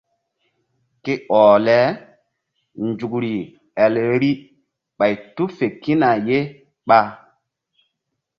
[1.03, 1.77] Ke ɔh le
[2.87, 3.35] nzukri
[3.83, 4.31] el vbi
[4.97, 6.39] ɓay tu fe kína ye
[6.87, 6.99] ɓa.